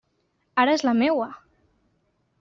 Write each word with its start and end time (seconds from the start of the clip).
Ara 0.61 0.73
és 0.77 0.83
la 0.87 0.93
meua! 1.01 1.27